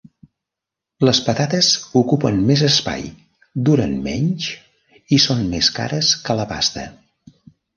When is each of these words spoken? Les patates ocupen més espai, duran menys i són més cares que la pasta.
Les 1.07 1.17
patates 1.25 1.67
ocupen 2.01 2.39
més 2.47 2.63
espai, 2.69 3.05
duran 3.69 3.93
menys 4.09 4.49
i 5.19 5.21
són 5.29 5.45
més 5.53 5.71
cares 5.77 6.11
que 6.27 6.41
la 6.41 6.49
pasta. 6.55 6.89